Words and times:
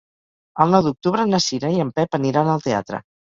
El 0.63 0.71
nou 0.75 0.81
d'octubre 0.87 1.27
na 1.33 1.41
Cira 1.49 1.71
i 1.75 1.79
en 1.85 1.93
Pep 1.99 2.19
aniran 2.21 2.53
al 2.57 2.65
teatre. 2.67 3.03